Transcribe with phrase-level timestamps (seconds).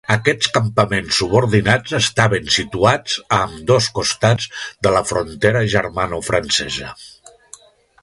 [0.13, 4.51] Aquests campaments subordinats estaven situats a ambdós costats
[4.89, 6.95] de la frontera germanofrancesa.